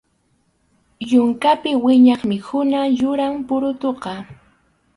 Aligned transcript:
Yunkapi 1.11 1.71
wiñaq 1.83 2.21
mikhuna 2.29 2.79
yuram 2.99 3.33
purutuqa. 3.47 4.13